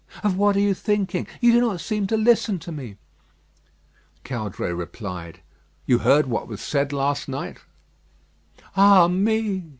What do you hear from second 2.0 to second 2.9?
to listen to